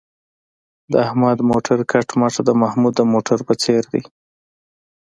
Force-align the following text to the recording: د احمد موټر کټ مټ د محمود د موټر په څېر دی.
د 0.91 0.93
احمد 1.07 1.37
موټر 1.49 1.79
کټ 1.91 2.07
مټ 2.19 2.35
د 2.47 2.49
محمود 2.61 2.93
د 2.97 3.01
موټر 3.13 3.39
په 3.47 3.53
څېر 3.63 3.83
دی. 3.91 4.01